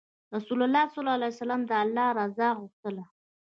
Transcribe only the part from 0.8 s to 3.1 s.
ﷺ الله رضا غوښتله.